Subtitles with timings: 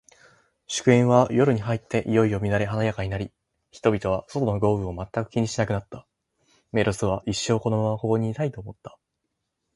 [0.65, 3.31] 祝宴は、夜に入っていよいよ乱れ華やかになり、
[3.69, 6.07] 人々は、外の豪雨を全く気にしなくなった。
[6.71, 8.97] メロスは、一生このままここにいたい、と思った。